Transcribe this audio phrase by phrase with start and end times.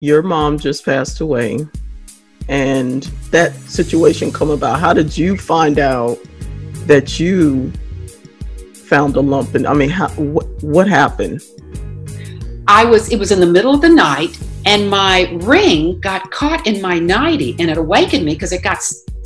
[0.00, 1.58] your mom just passed away
[2.48, 3.02] and
[3.32, 6.16] that situation come about how did you find out
[6.86, 7.72] that you
[8.74, 11.42] found a lump and i mean how, what, what happened?
[12.68, 16.66] I was it was in the middle of the night and my ring got caught
[16.66, 18.78] in my nightie and it awakened me because it got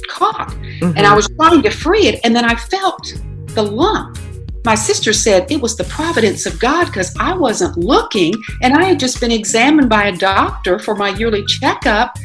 [0.09, 0.49] caught.
[0.49, 0.97] Mm-hmm.
[0.97, 3.13] and i was trying to free it and then i felt
[3.49, 4.19] the lump
[4.65, 8.85] my sister said it was the providence of God because I wasn't looking and I
[8.85, 12.17] had just been examined by a doctor for my yearly checkup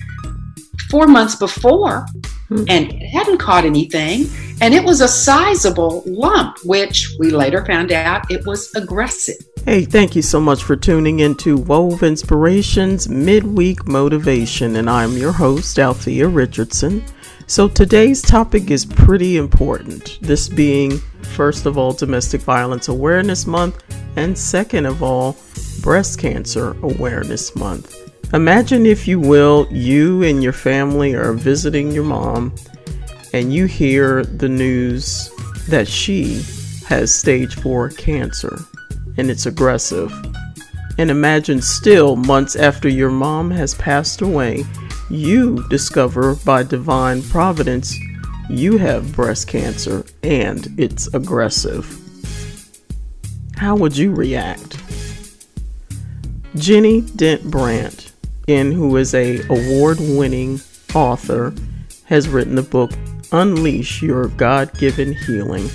[0.90, 2.06] four months before
[2.48, 2.64] hmm.
[2.70, 4.28] and it hadn't caught anything.
[4.62, 9.36] And it was a sizable lump, which we later found out it was aggressive.
[9.66, 14.78] Hey, thank you so much for tuning into Wove Inspirations Midweek Motivation.
[14.78, 17.04] And I'm your host, Althea Richardson.
[17.50, 20.20] So today's topic is pretty important.
[20.22, 23.86] This being, first of all, Domestic Violence Awareness Month,
[24.18, 25.38] and second of all,
[25.80, 28.12] Breast Cancer Awareness Month.
[28.34, 32.54] Imagine, if you will, you and your family are visiting your mom
[33.32, 35.32] and you hear the news
[35.70, 36.44] that she
[36.86, 38.60] has stage 4 cancer
[39.16, 40.12] and it's aggressive.
[40.98, 44.66] And imagine still months after your mom has passed away
[45.10, 47.96] you discover by divine providence
[48.50, 52.02] you have breast cancer and it's aggressive.
[53.56, 54.82] How would you react?
[56.56, 58.14] Jenny Dent Brandt,
[58.48, 60.60] in who is a award-winning
[60.96, 61.54] author,
[62.06, 62.92] has written the book
[63.32, 65.70] Unleash Your God-Given Healing,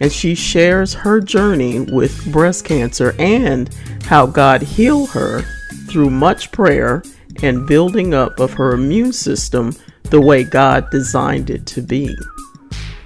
[0.00, 3.70] and she shares her journey with breast cancer and
[4.08, 5.42] how God healed her
[5.86, 7.02] through much prayer
[7.42, 12.16] and building up of her immune system the way God designed it to be.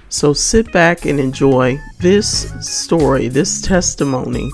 [0.07, 4.49] So sit back and enjoy this story, this testimony,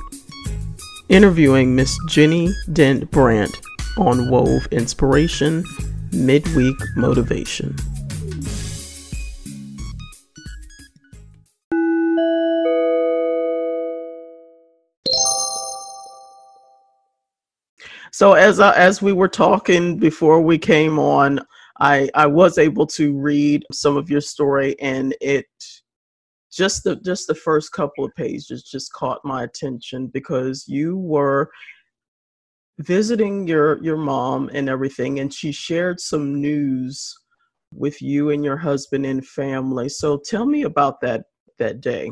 [1.08, 3.56] interviewing Miss Jenny Dent Brandt
[3.95, 5.63] on Wove Inspiration
[6.11, 7.75] Midweek Motivation.
[18.19, 21.40] So as as we were talking before we came on,
[21.80, 25.46] I I was able to read some of your story, and it
[26.52, 31.50] just the just the first couple of pages just caught my attention because you were
[32.80, 37.18] visiting your your mom and everything, and she shared some news
[37.74, 39.88] with you and your husband and family.
[39.88, 41.24] So tell me about that
[41.57, 42.12] that day.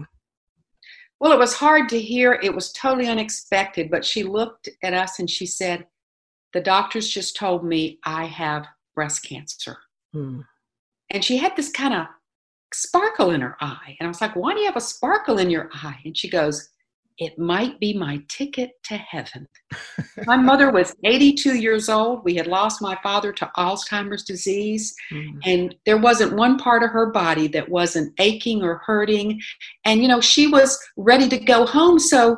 [1.20, 2.40] Well, it was hard to hear.
[2.42, 5.86] It was totally unexpected, but she looked at us and she said,
[6.54, 8.66] the doctors just told me I have
[8.96, 9.78] breast cancer.
[10.14, 10.42] Hmm.
[11.10, 12.08] And she had this kind of
[12.74, 13.96] sparkle in her eye.
[14.00, 16.00] And I was like, why do you have a sparkle in your eye?
[16.04, 16.70] And she goes,
[17.18, 19.48] it might be my ticket to heaven.
[20.26, 22.24] my mother was 82 years old.
[22.24, 25.40] We had lost my father to Alzheimer's disease, mm.
[25.44, 29.42] and there wasn't one part of her body that wasn't aching or hurting.
[29.84, 31.98] And, you know, she was ready to go home.
[31.98, 32.38] So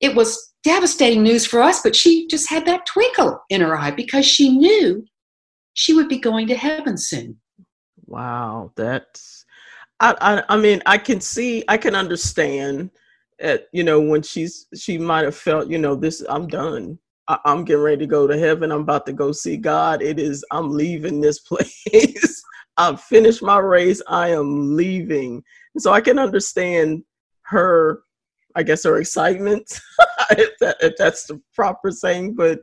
[0.00, 3.90] it was devastating news for us, but she just had that twinkle in her eye
[3.90, 5.04] because she knew
[5.74, 7.38] she would be going to heaven soon.
[8.06, 9.44] Wow, that's
[10.00, 12.90] I I, I mean I can see I can understand
[13.40, 16.98] at you know when she's she might have felt you know this I'm done.
[17.28, 18.70] I, I'm getting ready to go to heaven.
[18.70, 20.02] I'm about to go see God.
[20.02, 22.42] It is I'm leaving this place.
[22.76, 24.02] I've finished my race.
[24.08, 25.44] I am leaving.
[25.78, 27.04] So I can understand
[27.42, 28.00] her
[28.54, 29.80] I guess her excitement,
[30.30, 32.34] if, that, if that's the proper saying.
[32.34, 32.60] But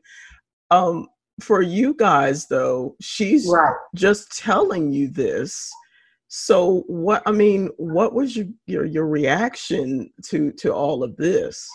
[0.69, 1.07] um,
[1.41, 3.75] for you guys, though, she's right.
[3.95, 5.69] just telling you this.
[6.27, 7.23] So what?
[7.25, 11.67] I mean, what was your, your your reaction to to all of this?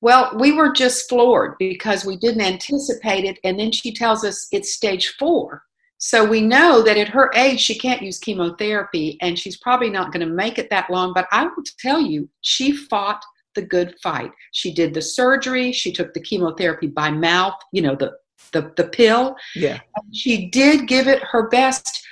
[0.00, 4.48] Well, we were just floored because we didn't anticipate it, and then she tells us
[4.50, 5.62] it's stage four.
[5.98, 10.12] So we know that at her age, she can't use chemotherapy and she's probably not
[10.12, 11.12] going to make it that long.
[11.14, 13.22] But I will tell you, she fought
[13.54, 14.30] the good fight.
[14.52, 18.12] She did the surgery, she took the chemotherapy by mouth, you know, the
[18.52, 19.34] the, the pill.
[19.54, 19.80] Yeah.
[20.12, 22.06] She did give it her best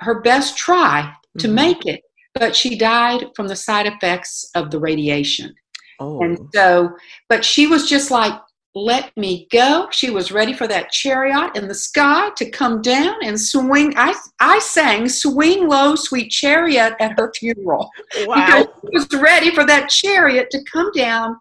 [0.00, 1.54] her best try to mm-hmm.
[1.54, 2.00] make it,
[2.34, 5.54] but she died from the side effects of the radiation.
[6.00, 6.22] Oh.
[6.22, 6.90] And so,
[7.28, 8.32] but she was just like,
[8.74, 9.88] let me go.
[9.90, 13.94] She was ready for that chariot in the sky to come down and swing.
[13.96, 17.90] I, I sang Swing Low, Sweet Chariot at her funeral.
[18.24, 18.66] Wow.
[18.82, 21.36] she was ready for that chariot to come down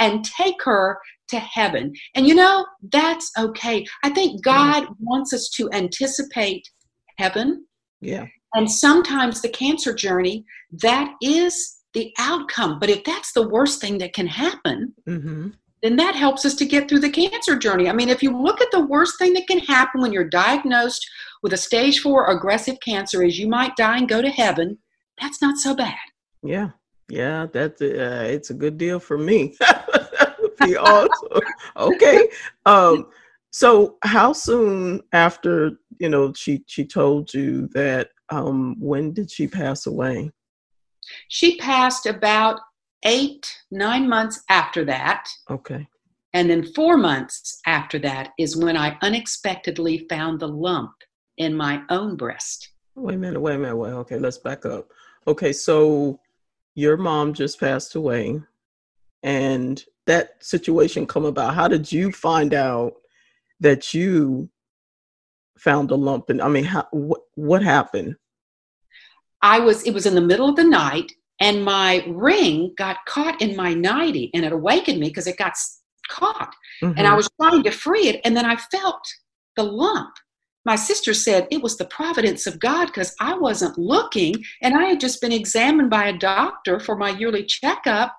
[0.00, 0.98] and take her
[1.28, 1.92] to heaven.
[2.14, 3.86] And you know, that's okay.
[4.02, 6.68] I think God wants us to anticipate
[7.18, 7.66] heaven.
[8.00, 8.26] Yeah.
[8.54, 10.44] And sometimes the cancer journey,
[10.82, 12.78] that is the outcome.
[12.78, 15.50] But if that's the worst thing that can happen, mm-hmm
[15.84, 17.90] then that helps us to get through the cancer journey.
[17.90, 21.06] I mean, if you look at the worst thing that can happen when you're diagnosed
[21.42, 24.78] with a stage four aggressive cancer is you might die and go to heaven.
[25.20, 25.98] That's not so bad.
[26.42, 26.70] Yeah,
[27.10, 29.54] yeah, that's uh, it's a good deal for me.
[29.60, 31.42] that would be awesome.
[31.76, 32.28] okay,
[32.64, 33.08] um,
[33.52, 38.08] so how soon after you know she she told you that?
[38.30, 40.30] Um, when did she pass away?
[41.28, 42.58] She passed about
[43.04, 45.28] eight, nine months after that.
[45.50, 45.86] Okay.
[46.32, 50.92] And then four months after that is when I unexpectedly found the lump
[51.38, 52.70] in my own breast.
[52.96, 53.92] Wait a minute, wait a minute, wait.
[53.92, 54.88] Okay, let's back up.
[55.26, 56.18] Okay, so
[56.74, 58.40] your mom just passed away
[59.22, 61.54] and that situation come about.
[61.54, 62.94] How did you find out
[63.60, 64.48] that you
[65.58, 68.16] found a lump and I mean how what what happened?
[69.40, 73.40] I was it was in the middle of the night and my ring got caught
[73.40, 75.54] in my nightie and it awakened me because it got
[76.08, 76.96] caught mm-hmm.
[76.96, 77.16] and i mm-hmm.
[77.16, 79.02] was trying to free it and then i felt
[79.56, 80.14] the lump
[80.64, 84.84] my sister said it was the providence of god because i wasn't looking and i
[84.84, 88.14] had just been examined by a doctor for my yearly checkup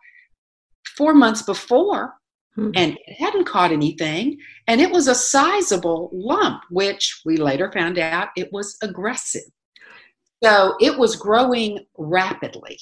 [0.98, 2.14] four months before
[2.58, 2.72] mm-hmm.
[2.76, 8.00] and it hadn't caught anything and it was a sizable lump which we later found
[8.00, 9.44] out it was aggressive
[10.44, 12.80] so it was growing rapidly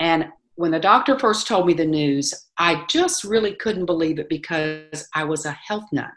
[0.00, 0.26] and
[0.56, 5.08] when the doctor first told me the news, I just really couldn't believe it because
[5.14, 6.14] I was a health nut.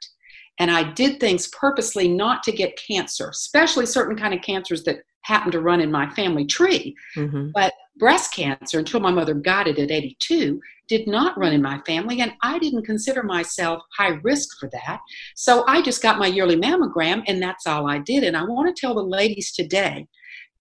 [0.59, 4.97] And I did things purposely not to get cancer, especially certain kind of cancers that
[5.21, 6.95] happen to run in my family tree.
[7.15, 7.50] Mm-hmm.
[7.53, 11.79] But breast cancer, until my mother got it at 82, did not run in my
[11.85, 15.00] family, and I didn't consider myself high risk for that.
[15.35, 18.24] So I just got my yearly mammogram, and that's all I did.
[18.24, 20.07] And I want to tell the ladies today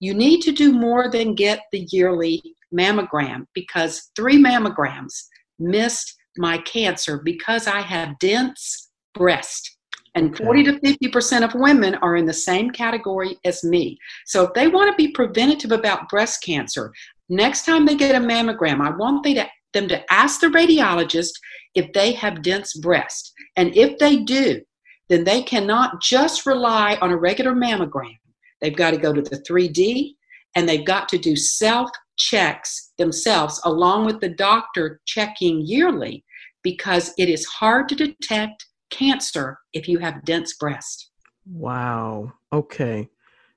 [0.01, 2.43] you need to do more than get the yearly
[2.75, 5.15] mammogram because three mammograms
[5.59, 9.77] missed my cancer because I have dense breast.
[10.15, 13.99] And 40 to 50% of women are in the same category as me.
[14.25, 16.93] So if they want to be preventative about breast cancer,
[17.29, 21.33] next time they get a mammogram, I want they to, them to ask the radiologist
[21.75, 23.31] if they have dense breast.
[23.57, 24.63] And if they do,
[25.11, 28.17] then they cannot just rely on a regular mammogram.
[28.63, 30.15] They've got to go to the 3D
[30.55, 36.25] and they've got to do self checks themselves along with the doctor checking yearly
[36.63, 41.11] because it is hard to detect cancer if you have dense breast.
[41.47, 42.33] Wow.
[42.53, 43.09] Okay.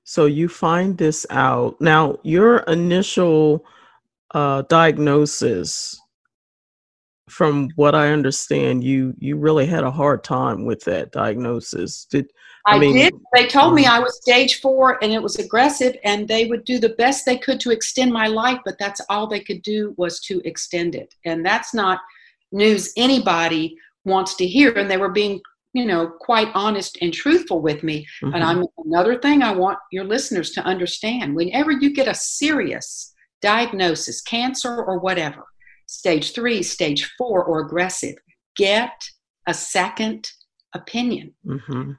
[0.04, 1.80] So you find this out.
[1.80, 3.66] Now, your initial
[4.34, 6.00] uh, diagnosis,
[7.30, 12.06] from what I understand, you you really had a hard time with that diagnosis.
[12.10, 12.32] Did
[12.66, 13.14] I, I mean, did.
[13.34, 13.90] They told me mm.
[13.90, 17.38] I was stage four and it was aggressive, and they would do the best they
[17.38, 21.16] could to extend my life, but that's all they could do was to extend it.
[21.26, 22.00] And that's not
[22.52, 23.76] news anybody
[24.06, 24.72] wants to hear.
[24.72, 25.40] And they were being,
[25.74, 28.06] you know, quite honest and truthful with me.
[28.24, 28.36] Mm-hmm.
[28.36, 33.14] And I'm another thing I want your listeners to understand whenever you get a serious
[33.42, 35.46] diagnosis, cancer or whatever,
[35.86, 38.16] stage three, stage four, or aggressive,
[38.56, 38.92] get
[39.48, 40.30] a second
[40.74, 41.34] opinion.
[41.46, 41.92] Mm-hmm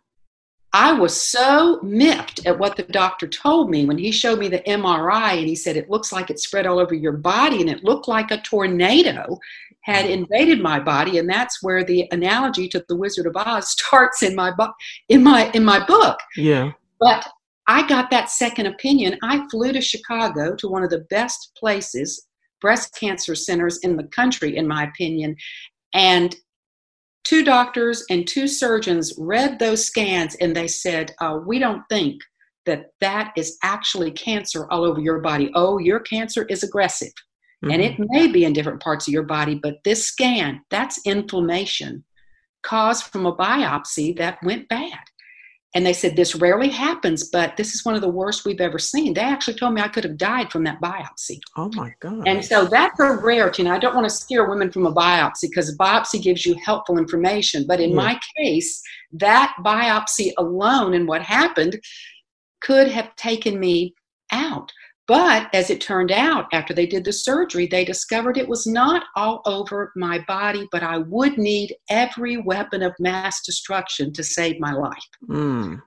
[0.73, 4.61] I was so miffed at what the doctor told me when he showed me the
[4.61, 7.83] MRI and he said it looks like it spread all over your body and it
[7.83, 9.39] looked like a tornado
[9.83, 10.23] had mm-hmm.
[10.23, 14.37] invaded my body and that's where the analogy to the Wizard of Oz starts in
[14.37, 14.73] my bu-
[15.09, 16.19] in my in my book.
[16.37, 16.73] Yeah.
[17.01, 17.27] But
[17.67, 19.19] I got that second opinion.
[19.23, 22.27] I flew to Chicago to one of the best places
[22.61, 25.35] breast cancer centers in the country in my opinion
[25.95, 26.37] and
[27.25, 32.21] two doctors and two surgeons read those scans and they said, uh, We don't think
[32.67, 35.51] that that is actually cancer all over your body.
[35.55, 37.13] Oh, your cancer is aggressive.
[37.65, 37.71] Mm-hmm.
[37.73, 38.05] And it mm-hmm.
[38.09, 42.05] may be in different parts of your body, but this scan, that's inflammation
[42.63, 44.99] caused from a biopsy that went bad.
[45.75, 48.79] And they said, This rarely happens, but this is one of the worst we've ever
[48.79, 49.15] seen.
[49.15, 51.39] They actually told me I could have died from that biopsy.
[51.57, 52.27] Oh my God.
[52.27, 53.63] And so that's a rarity.
[53.63, 56.57] And I don't want to scare women from a biopsy because a biopsy gives you
[56.65, 57.67] helpful information.
[57.69, 57.97] But in yeah.
[57.97, 61.81] my case, that biopsy alone and what happened
[62.61, 63.95] could have taken me
[64.33, 64.73] out.
[65.11, 69.03] But as it turned out, after they did the surgery, they discovered it was not
[69.17, 74.61] all over my body, but I would need every weapon of mass destruction to save
[74.61, 75.03] my life.
[75.29, 75.83] Mm.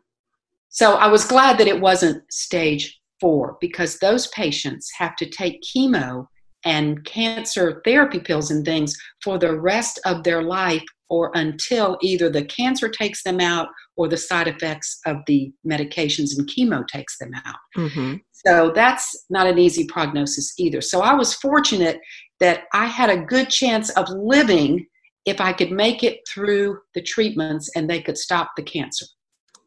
[0.67, 5.63] So I was glad that it wasn't stage four because those patients have to take
[5.73, 6.27] chemo
[6.65, 12.29] and cancer therapy pills and things for the rest of their life or until either
[12.29, 13.67] the cancer takes them out
[13.97, 17.55] or the side effects of the medications and chemo takes them out.
[17.77, 18.15] Mm-hmm.
[18.45, 20.81] So that's not an easy prognosis either.
[20.81, 21.99] So I was fortunate
[22.39, 24.85] that I had a good chance of living
[25.25, 29.05] if I could make it through the treatments and they could stop the cancer.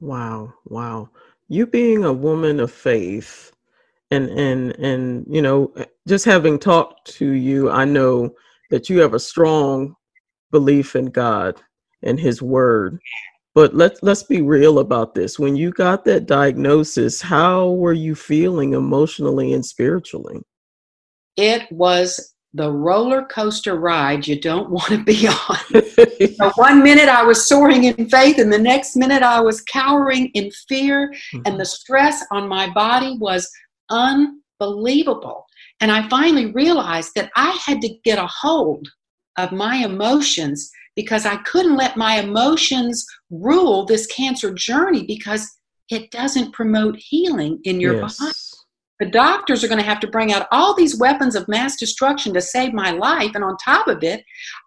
[0.00, 1.08] Wow, wow.
[1.48, 3.52] You being a woman of faith
[4.10, 5.72] and and and you know,
[6.06, 8.34] just having talked to you, I know
[8.70, 9.94] that you have a strong
[10.50, 11.60] belief in God
[12.02, 12.98] and his word.
[13.54, 15.38] But let's let's be real about this.
[15.38, 20.42] When you got that diagnosis, how were you feeling emotionally and spiritually?
[21.36, 26.36] It was the roller coaster ride you don't want to be on.
[26.36, 30.28] so one minute I was soaring in faith, and the next minute I was cowering
[30.34, 31.42] in fear, mm-hmm.
[31.46, 33.50] and the stress on my body was
[33.90, 35.46] unbelievable.
[35.80, 38.88] And I finally realized that I had to get a hold
[39.36, 45.48] of my emotions because I couldn't let my emotions rule this cancer journey because
[45.90, 48.18] it doesn't promote healing in your yes.
[48.18, 48.32] body.
[48.98, 52.32] The doctors are going to have to bring out all these weapons of mass destruction
[52.32, 53.32] to save my life.
[53.34, 54.24] And on top of it,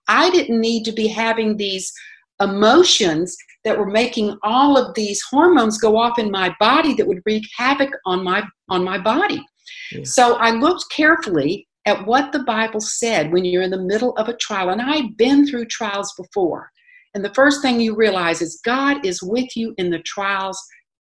[0.07, 1.91] I didn't need to be having these
[2.39, 7.21] emotions that were making all of these hormones go off in my body that would
[7.25, 9.43] wreak havoc on my on my body.
[9.91, 10.03] Yeah.
[10.03, 14.29] So I looked carefully at what the Bible said when you're in the middle of
[14.29, 14.69] a trial.
[14.69, 16.69] And I've been through trials before.
[17.13, 20.61] And the first thing you realize is God is with you in the trials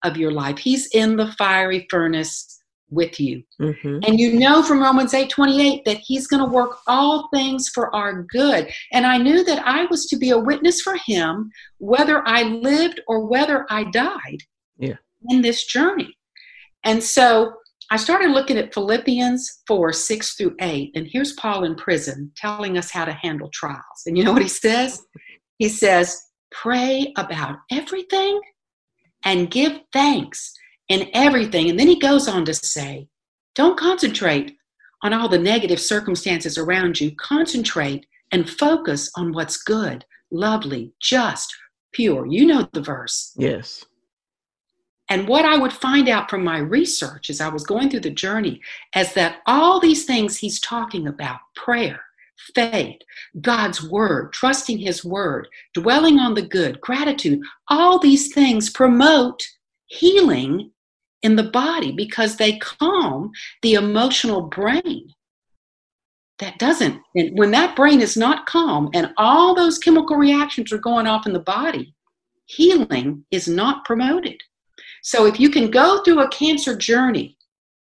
[0.05, 0.59] of your life.
[0.59, 3.43] He's in the fiery furnace with you.
[3.61, 3.99] Mm-hmm.
[4.07, 7.95] And you know from Romans 8 28 that he's going to work all things for
[7.95, 8.71] our good.
[8.93, 13.01] And I knew that I was to be a witness for him, whether I lived
[13.09, 14.43] or whether I died
[14.79, 14.97] yeah.
[15.29, 16.17] in this journey.
[16.85, 17.55] And so
[17.91, 20.93] I started looking at Philippians 4 6 through 8.
[20.95, 24.03] And here's Paul in prison telling us how to handle trials.
[24.07, 25.05] And you know what he says?
[25.59, 28.41] He says, Pray about everything
[29.25, 30.55] and give thanks
[30.89, 31.69] in everything.
[31.69, 33.09] And then he goes on to say,
[33.55, 34.57] don't concentrate
[35.03, 37.13] on all the negative circumstances around you.
[37.17, 41.55] Concentrate and focus on what's good, lovely, just,
[41.93, 42.27] pure.
[42.27, 43.33] You know the verse.
[43.37, 43.85] Yes.
[45.09, 48.11] And what I would find out from my research as I was going through the
[48.11, 48.61] journey
[48.97, 52.01] is that all these things he's talking about prayer,
[52.55, 52.99] faith,
[53.41, 59.47] God's word, trusting his word, dwelling on the good, gratitude all these things promote
[59.87, 60.73] healing
[61.23, 63.31] in the body because they calm
[63.63, 65.09] the emotional brain.
[66.39, 70.79] That doesn't and when that brain is not calm and all those chemical reactions are
[70.79, 71.95] going off in the body
[72.45, 74.39] healing is not promoted
[75.07, 77.37] so if you can go through a cancer journey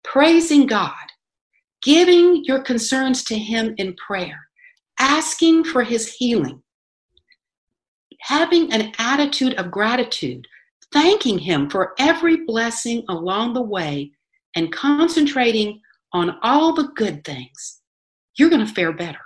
[0.03, 1.07] praising god
[1.81, 4.39] giving your concerns to him in prayer
[4.99, 6.61] asking for his healing
[8.21, 10.47] having an attitude of gratitude
[10.93, 14.11] thanking Him for every blessing along the way
[14.55, 15.81] and concentrating
[16.13, 17.81] on all the good things,
[18.37, 19.19] you're going to fare better.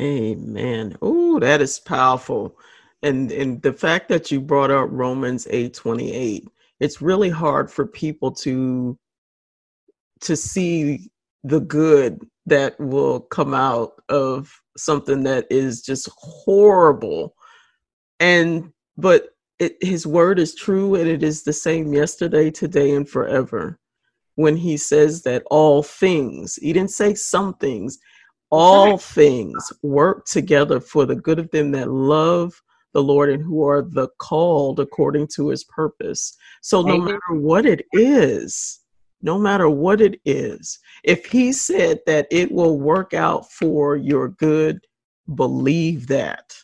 [0.00, 0.96] Amen.
[1.02, 2.56] Oh, that is powerful.
[3.02, 6.46] And and the fact that you brought up Romans 8:28,
[6.80, 8.98] it's really hard for people to
[10.20, 11.10] to see
[11.44, 17.34] the good that will come out of something that is just horrible.
[18.20, 23.08] And but it, his word is true and it is the same yesterday, today, and
[23.08, 23.78] forever.
[24.36, 27.98] When he says that all things, he didn't say some things,
[28.50, 32.60] all things work together for the good of them that love
[32.94, 36.36] the Lord and who are the called according to his purpose.
[36.62, 38.80] So no matter what it is,
[39.20, 44.28] no matter what it is, if he said that it will work out for your
[44.28, 44.80] good,
[45.34, 46.54] believe that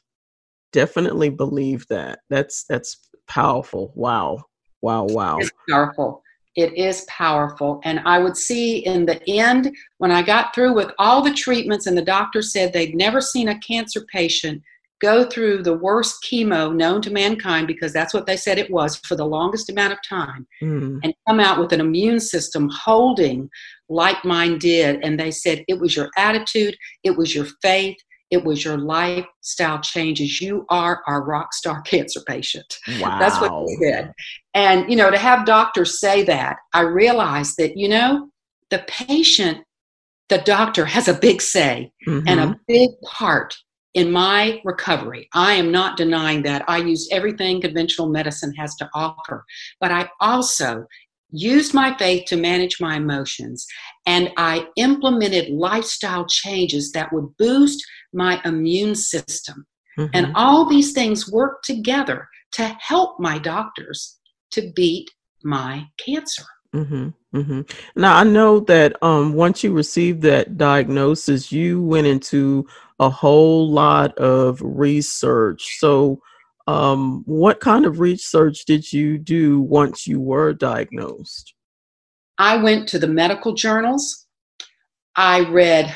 [0.74, 2.18] definitely believe that.
[2.28, 3.92] That's that's powerful.
[3.94, 4.44] Wow.
[4.82, 5.38] Wow, wow.
[5.38, 6.22] It's powerful.
[6.56, 7.80] It is powerful.
[7.84, 11.86] And I would see in the end, when I got through with all the treatments,
[11.86, 14.62] and the doctor said they'd never seen a cancer patient
[15.00, 18.96] go through the worst chemo known to mankind, because that's what they said it was
[18.96, 20.98] for the longest amount of time, mm.
[21.02, 23.48] and come out with an immune system holding
[23.88, 25.04] like mine did.
[25.04, 27.96] And they said it was your attitude, it was your faith,
[28.30, 30.40] it was your lifestyle changes.
[30.40, 32.78] You are our rock star cancer patient.
[33.00, 33.18] Wow.
[33.18, 34.12] That's what they said.
[34.54, 38.28] And, you know, to have doctors say that, I realized that, you know,
[38.70, 39.58] the patient,
[40.28, 42.26] the doctor has a big say mm-hmm.
[42.26, 42.60] and a mm-hmm.
[42.66, 43.54] big part
[43.94, 45.28] in my recovery.
[45.32, 46.64] I am not denying that.
[46.68, 49.44] I used everything conventional medicine has to offer,
[49.80, 50.86] but I also
[51.30, 53.66] used my faith to manage my emotions,
[54.06, 59.66] and I implemented lifestyle changes that would boost my immune system.
[59.98, 60.10] Mm-hmm.
[60.14, 64.18] And all these things work together to help my doctors
[64.52, 65.10] to beat
[65.42, 66.44] my cancer.
[66.74, 67.60] Mm-hmm, mm-hmm.
[67.94, 72.66] Now I know that um, once you received that diagnosis, you went into
[72.98, 75.78] a whole lot of research.
[75.78, 76.20] So,
[76.66, 81.54] um, what kind of research did you do once you were diagnosed?
[82.38, 84.26] I went to the medical journals.
[85.16, 85.94] I read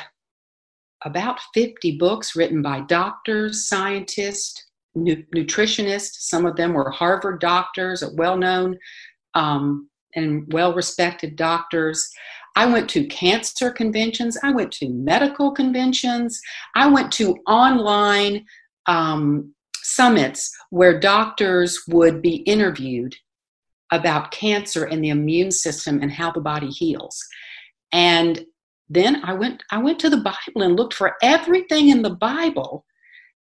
[1.05, 4.63] about 50 books written by doctors, scientists,
[4.95, 6.21] nu- nutritionists.
[6.21, 8.77] Some of them were Harvard doctors, well known
[9.35, 12.09] um, and well respected doctors.
[12.59, 14.37] I went to cancer conventions.
[14.43, 16.41] I went to medical conventions.
[16.75, 18.45] I went to online
[18.87, 23.15] um, summits where doctors would be interviewed
[23.93, 27.25] about cancer and the immune system and how the body heals.
[27.93, 28.45] And
[28.89, 32.85] then I went I went to the Bible and looked for everything in the Bible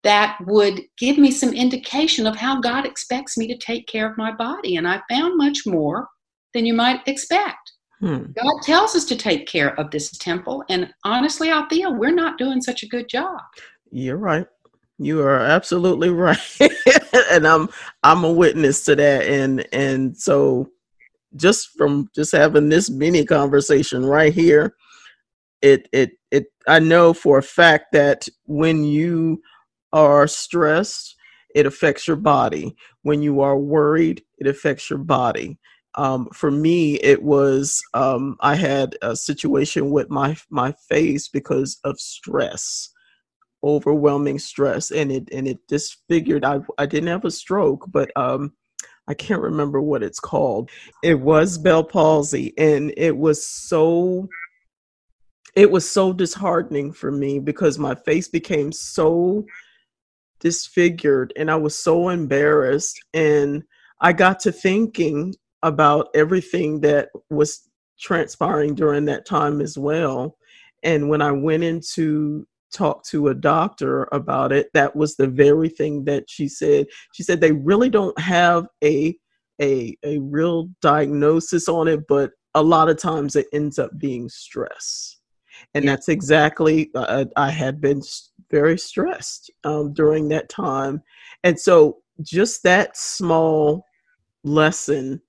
[0.02, 4.18] that would give me some indication of how God expects me to take care of
[4.18, 4.74] my body.
[4.74, 6.08] And I found much more
[6.54, 7.75] than you might expect.
[8.00, 8.32] Hmm.
[8.36, 10.64] God tells us to take care of this temple.
[10.68, 13.40] And honestly, I feel we're not doing such a good job.
[13.90, 14.46] You're right.
[14.98, 16.38] You are absolutely right.
[17.30, 17.68] and I'm
[18.02, 19.26] I'm a witness to that.
[19.26, 20.70] And and so
[21.36, 24.74] just from just having this mini conversation right here,
[25.62, 29.42] it it it I know for a fact that when you
[29.92, 31.16] are stressed,
[31.54, 32.76] it affects your body.
[33.02, 35.58] When you are worried, it affects your body.
[35.96, 41.78] Um, for me, it was um, I had a situation with my my face because
[41.84, 42.90] of stress,
[43.64, 46.44] overwhelming stress, and it and it disfigured.
[46.44, 48.52] I I didn't have a stroke, but um,
[49.08, 50.70] I can't remember what it's called.
[51.02, 54.28] It was Bell palsy, and it was so
[55.54, 59.46] it was so disheartening for me because my face became so
[60.40, 63.02] disfigured and I was so embarrassed.
[63.14, 63.64] And
[64.00, 65.34] I got to thinking
[65.66, 67.68] about everything that was
[67.98, 70.36] transpiring during that time as well.
[70.82, 75.26] And when I went in to talk to a doctor about it, that was the
[75.26, 76.86] very thing that she said.
[77.14, 79.16] She said they really don't have a
[79.60, 84.28] a a real diagnosis on it, but a lot of times it ends up being
[84.28, 85.16] stress
[85.74, 85.92] and yeah.
[85.92, 88.02] that's exactly uh, i had been
[88.50, 91.02] very stressed um, during that time
[91.44, 93.84] and so just that small
[94.44, 95.20] lesson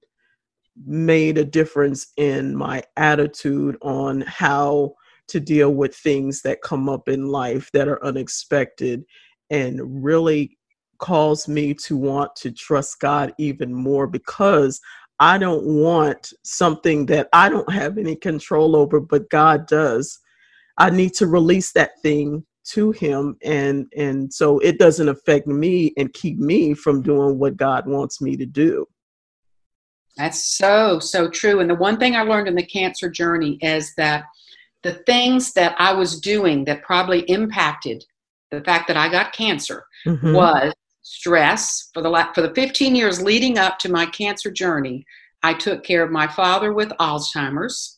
[0.86, 4.94] made a difference in my attitude on how
[5.28, 9.04] to deal with things that come up in life that are unexpected
[9.50, 10.58] and really
[11.00, 14.80] caused me to want to trust God even more because
[15.20, 20.20] I don't want something that I don't have any control over, but God does.
[20.78, 25.94] I need to release that thing to him and and so it doesn't affect me
[25.96, 28.86] and keep me from doing what God wants me to do.
[30.18, 33.94] That's so so true and the one thing I learned in the cancer journey is
[33.96, 34.26] that
[34.84, 38.04] the things that I was doing that probably impacted
[38.52, 40.34] the fact that I got cancer mm-hmm.
[40.34, 45.06] was stress for the for the 15 years leading up to my cancer journey.
[45.44, 47.98] I took care of my father with Alzheimer's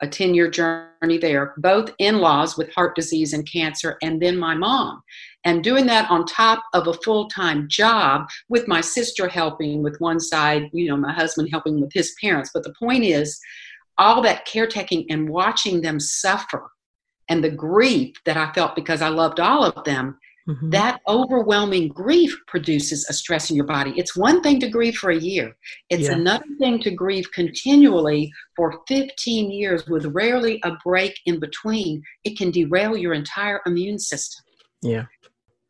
[0.00, 4.36] a 10 year journey there, both in laws with heart disease and cancer, and then
[4.36, 5.02] my mom.
[5.46, 9.96] And doing that on top of a full time job with my sister helping with
[9.98, 12.50] one side, you know, my husband helping with his parents.
[12.52, 13.40] But the point is,
[13.96, 16.68] all that caretaking and watching them suffer
[17.30, 20.70] and the grief that I felt because I loved all of them Mm-hmm.
[20.70, 23.92] That overwhelming grief produces a stress in your body.
[23.96, 25.56] It's one thing to grieve for a year,
[25.90, 26.12] it's yeah.
[26.12, 32.02] another thing to grieve continually for 15 years with rarely a break in between.
[32.24, 34.44] It can derail your entire immune system.
[34.82, 35.06] Yeah.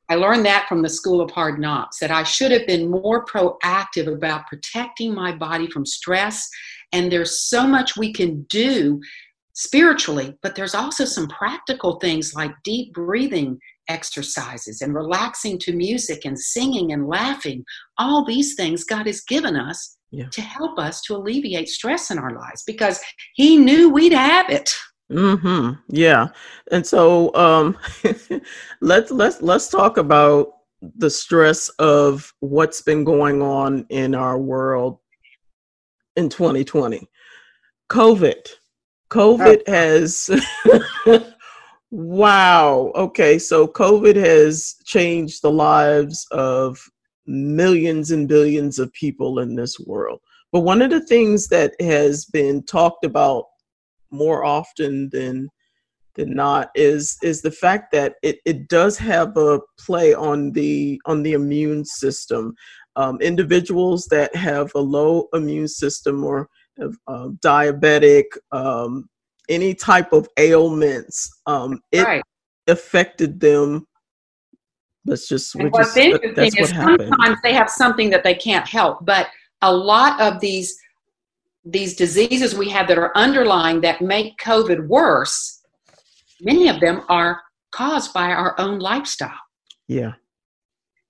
[0.08, 3.24] I learned that from the School of Hard Knocks that I should have been more
[3.24, 6.48] proactive about protecting my body from stress.
[6.92, 9.00] And there's so much we can do
[9.54, 16.24] spiritually, but there's also some practical things like deep breathing exercises and relaxing to music
[16.24, 17.64] and singing and laughing.
[17.98, 20.26] All these things God has given us yeah.
[20.30, 23.00] to help us to alleviate stress in our lives because
[23.34, 24.72] He knew we'd have it.
[25.10, 25.72] Hmm.
[25.88, 26.28] Yeah.
[26.72, 27.78] And so, um,
[28.80, 30.54] let's let's let's talk about
[30.96, 34.98] the stress of what's been going on in our world
[36.16, 37.08] in 2020.
[37.88, 38.48] COVID.
[39.10, 39.72] COVID oh.
[39.72, 40.30] has
[41.90, 42.92] Wow.
[42.96, 43.38] Okay.
[43.38, 46.78] So COVID has changed the lives of
[47.26, 50.20] millions and billions of people in this world.
[50.52, 53.46] But one of the things that has been talked about
[54.10, 55.48] more often than
[56.14, 61.00] than not is is the fact that it, it does have a play on the
[61.06, 62.54] on the immune system.
[62.96, 66.48] Um, individuals that have a low immune system or
[66.80, 69.08] uh, diabetic, um,
[69.48, 72.22] any type of ailments, um, it right.
[72.66, 73.86] affected them.
[75.04, 79.04] Let's just, and what's just, interesting is sometimes they have something that they can't help,
[79.04, 79.28] but
[79.62, 80.76] a lot of these
[81.66, 85.62] these diseases we have that are underlying that make COVID worse,
[86.40, 89.30] many of them are caused by our own lifestyle.
[89.88, 90.12] Yeah.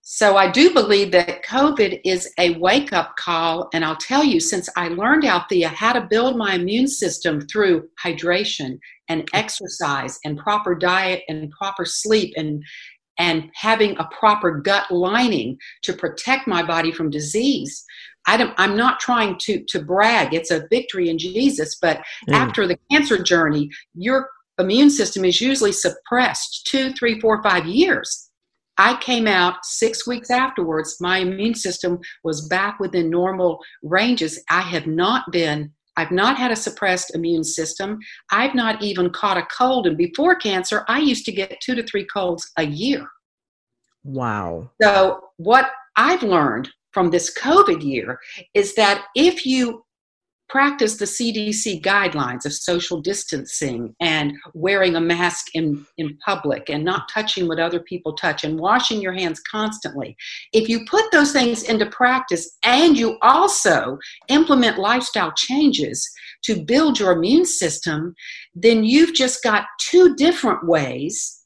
[0.09, 3.69] So I do believe that COVID is a wake up call.
[3.75, 7.41] And I'll tell you, since I learned, Althea, uh, how to build my immune system
[7.41, 12.63] through hydration and exercise and proper diet and proper sleep and
[13.19, 17.85] and having a proper gut lining to protect my body from disease.
[18.27, 20.35] I am not trying to, to brag.
[20.35, 21.77] It's a victory in Jesus.
[21.81, 22.35] But mm.
[22.35, 28.31] after the cancer journey, your immune system is usually suppressed two, three, four, five years.
[28.79, 30.97] I came out six weeks afterwards.
[31.01, 34.43] My immune system was back within normal ranges.
[34.51, 37.99] I have not been, I've not had a suppressed immune system.
[38.31, 39.87] I've not even caught a cold.
[39.87, 43.07] And before cancer, I used to get two to three colds a year.
[44.05, 44.71] Wow.
[44.81, 48.19] So, what I've learned from this COVID year
[48.55, 49.85] is that if you
[50.49, 56.83] practice the CDC guidelines of social distancing and wearing a mask in, in public and
[56.83, 60.17] not touching what other people touch and washing your hands constantly.
[60.55, 66.11] If you put those things into practice and you also implement lifestyle changes
[66.45, 68.15] to build your immune system,
[68.55, 71.43] then you've just got two different ways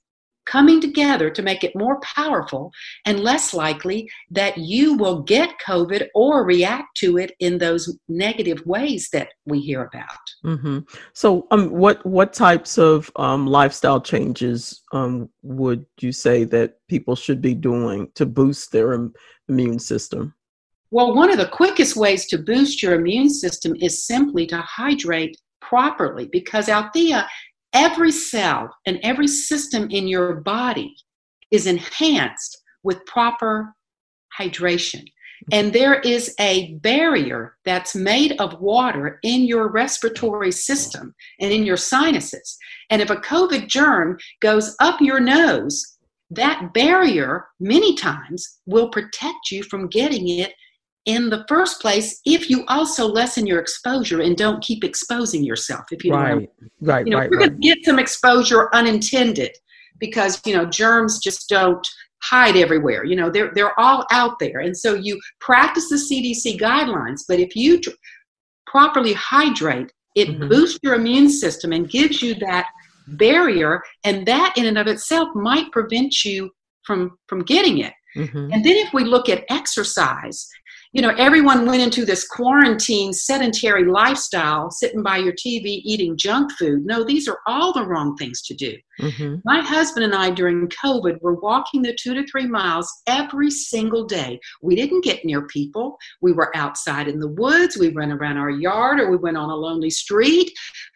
[0.50, 2.72] coming together to make it more powerful
[3.06, 8.60] and less likely that you will get COVID or react to it in those negative
[8.66, 10.24] ways that we hear about.
[10.44, 10.78] Mm-hmm.
[11.12, 17.14] So, um, what what types of um, lifestyle changes um, would you say that people
[17.14, 19.14] should be doing to boost their Im-
[19.48, 20.34] immune system?
[20.90, 25.36] Well, one of the quickest ways to boost your immune system is simply to hydrate
[25.60, 27.28] properly because Althea,
[27.72, 30.94] every cell and every system in your body
[31.50, 33.74] is enhanced with proper
[34.38, 35.04] hydration.
[35.52, 41.64] And there is a barrier that's made of water in your respiratory system and in
[41.64, 42.58] your sinuses.
[42.90, 45.96] And if a COVID germ goes up your nose,
[46.30, 50.52] that barrier many times will protect you from getting it
[51.06, 55.84] in the first place if you also lessen your exposure and don't keep exposing yourself
[55.90, 56.50] if you right
[56.82, 57.48] right you know right, you're right.
[57.48, 59.50] going to get some exposure unintended
[59.98, 61.86] because you know germs just don't
[62.22, 66.60] hide everywhere you know they're they're all out there and so you practice the cdc
[66.60, 67.90] guidelines but if you tr-
[68.66, 70.48] properly hydrate it mm-hmm.
[70.48, 72.66] boosts your immune system and gives you that
[73.08, 76.50] barrier and that in and of itself might prevent you
[76.84, 78.52] from from getting it mm-hmm.
[78.52, 80.46] and then if we look at exercise
[80.92, 86.50] you know, everyone went into this quarantine sedentary lifestyle, sitting by your TV eating junk
[86.52, 86.84] food.
[86.84, 88.76] No, these are all the wrong things to do.
[89.00, 89.36] Mm-hmm.
[89.44, 94.04] My husband and I during COVID were walking the two to three miles every single
[94.04, 94.40] day.
[94.62, 95.96] We didn't get near people.
[96.22, 97.78] We were outside in the woods.
[97.78, 100.50] We ran around our yard or we went on a lonely street.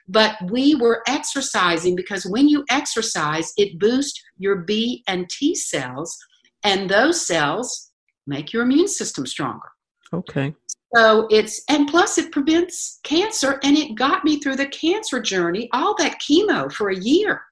[0.09, 6.19] But we were exercising because when you exercise, it boosts your B and T cells,
[6.65, 7.93] and those cells
[8.27, 9.69] make your immune system stronger.
[10.15, 10.55] Okay.
[10.95, 15.69] So it's, and plus it prevents cancer, and it got me through the cancer journey,
[15.73, 17.43] all that chemo for a year.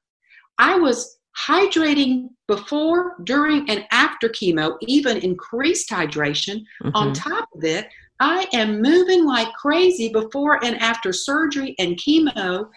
[0.59, 6.63] I was hydrating before, during, and after chemo, even increased hydration.
[6.83, 6.95] Mm-hmm.
[6.95, 7.89] On top of it,
[8.21, 12.69] I am moving like crazy before and after surgery and chemo.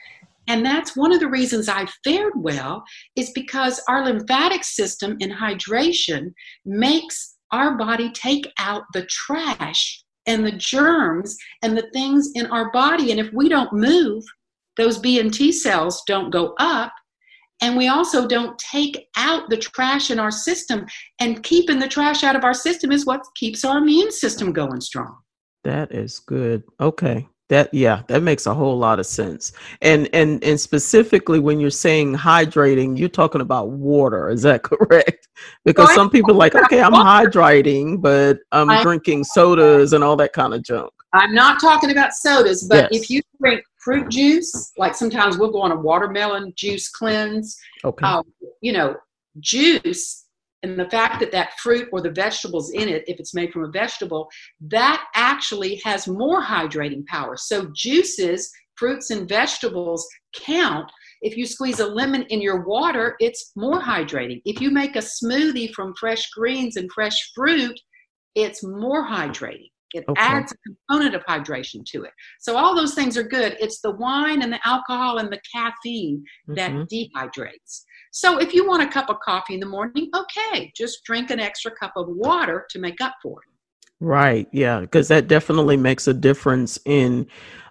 [0.48, 2.84] And that's one of the reasons I fared well,
[3.16, 6.34] is because our lymphatic system and hydration
[6.66, 12.72] makes our body take out the trash and the germs and the things in our
[12.72, 13.12] body.
[13.12, 14.24] And if we don't move,
[14.78, 16.92] those B and T cells don't go up.
[17.62, 20.86] And we also don't take out the trash in our system.
[21.20, 24.82] And keeping the trash out of our system is what keeps our immune system going
[24.82, 25.18] strong.
[25.64, 26.64] That is good.
[26.80, 29.52] Okay that yeah that makes a whole lot of sense.
[29.82, 35.28] And and and specifically when you're saying hydrating you're talking about water is that correct?
[35.64, 40.16] Because some people are like okay i'm hydrating but i'm I, drinking sodas and all
[40.16, 40.92] that kind of junk.
[41.14, 43.04] I'm not talking about sodas but yes.
[43.04, 48.06] if you drink fruit juice like sometimes we'll go on a watermelon juice cleanse okay.
[48.06, 48.24] um,
[48.62, 48.96] you know
[49.40, 50.25] juice
[50.70, 53.64] and the fact that that fruit or the vegetables in it if it's made from
[53.66, 54.28] a vegetable
[54.60, 61.80] that actually has more hydrating power so juices fruits and vegetables count if you squeeze
[61.80, 66.30] a lemon in your water it's more hydrating if you make a smoothie from fresh
[66.32, 67.80] greens and fresh fruit
[68.36, 70.22] it's more hydrating It okay.
[70.22, 72.12] adds a component of hydration to it.
[72.40, 73.56] So all those things are good.
[73.62, 76.84] It's the wine and the alcohol and the caffeine that mm-hmm.
[76.94, 77.84] dehydrates.
[78.16, 81.42] So if you want a cup of coffee in the morning, okay, just drink an
[81.42, 83.50] extra cup of water to make up for it.
[84.00, 84.48] Right.
[84.54, 87.28] Yeah, because that definitely makes a difference in,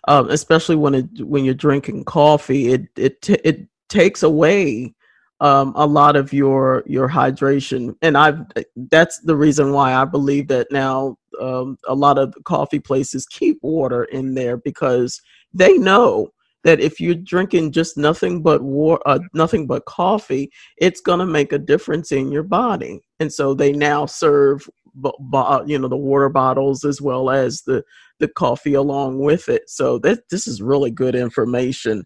[0.06, 2.72] um, especially when it when you're drinking coffee.
[2.74, 4.94] It it t- it takes away
[5.40, 8.44] um, a lot of your your hydration, and I've
[8.90, 13.60] that's the reason why I believe that now um, a lot of coffee places keep
[13.62, 15.22] water in there because
[15.54, 16.33] they know
[16.64, 21.26] that if you're drinking just nothing but water, uh, nothing but coffee, it's going to
[21.26, 23.00] make a difference in your body.
[23.20, 27.84] And so they now serve, you know, the water bottles as well as the
[28.20, 29.68] the coffee along with it.
[29.68, 32.04] So that this is really good information.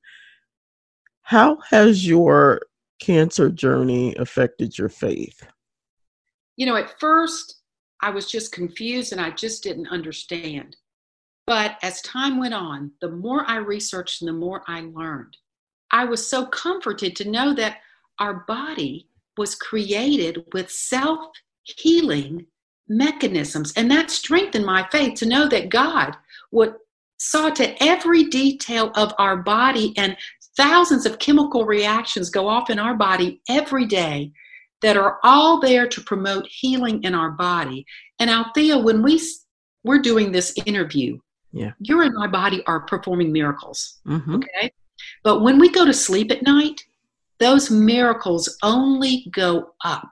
[1.22, 2.62] How has your
[3.00, 5.46] cancer journey affected your faith?
[6.56, 7.60] You know, at first
[8.00, 10.76] I was just confused and I just didn't understand.
[11.48, 15.34] But as time went on, the more I researched and the more I learned,
[15.90, 17.78] I was so comforted to know that
[18.18, 19.08] our body
[19.38, 21.30] was created with self
[21.62, 22.44] healing
[22.86, 23.72] mechanisms.
[23.78, 26.18] And that strengthened my faith to know that God
[26.52, 26.74] would
[27.16, 30.18] saw to every detail of our body and
[30.54, 34.30] thousands of chemical reactions go off in our body every day
[34.82, 37.86] that are all there to promote healing in our body.
[38.18, 39.18] And Althea, when we
[39.82, 41.18] we're doing this interview,
[41.52, 44.00] yeah, you and my body are performing miracles.
[44.06, 44.36] Mm-hmm.
[44.36, 44.72] Okay,
[45.22, 46.80] but when we go to sleep at night,
[47.38, 50.10] those miracles only go up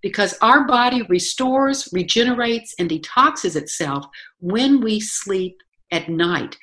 [0.00, 4.06] because our body restores, regenerates, and detoxes itself
[4.40, 5.56] when we sleep
[5.90, 6.56] at night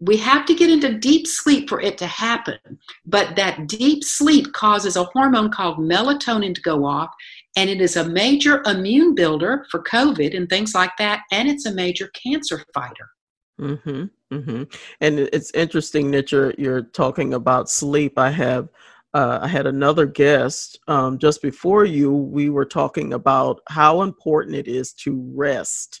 [0.00, 2.58] we have to get into deep sleep for it to happen.
[3.04, 7.10] But that deep sleep causes a hormone called melatonin to go off,
[7.56, 11.66] and it is a major immune builder for COVID and things like that, and it's
[11.66, 13.10] a major cancer fighter.
[13.60, 14.62] Mm-hmm, mm-hmm.
[15.00, 18.18] And it's interesting that you're you're talking about sleep.
[18.18, 18.68] I have
[19.12, 22.10] uh, I had another guest um, just before you.
[22.10, 26.00] We were talking about how important it is to rest,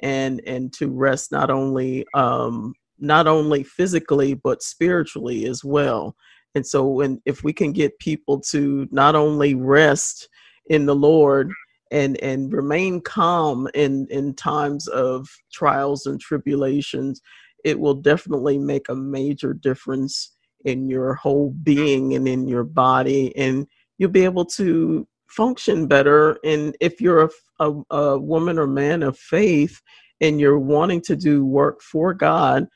[0.00, 6.16] and and to rest not only um, not only physically but spiritually as well
[6.54, 10.28] and so when if we can get people to not only rest
[10.66, 11.50] in the lord
[11.92, 17.20] and and remain calm in in times of trials and tribulations
[17.64, 23.36] it will definitely make a major difference in your whole being and in your body
[23.36, 23.66] and
[23.98, 26.38] you'll be able to function better.
[26.44, 29.80] And if you're a, a, a woman or man of faith
[30.20, 32.66] and you're wanting to do work for god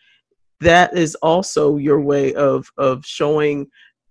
[0.61, 3.67] that is also your way of of showing